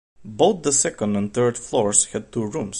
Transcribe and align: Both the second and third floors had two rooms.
Both 0.25 0.63
the 0.63 0.71
second 0.71 1.15
and 1.15 1.31
third 1.31 1.59
floors 1.59 2.05
had 2.05 2.31
two 2.31 2.47
rooms. 2.47 2.69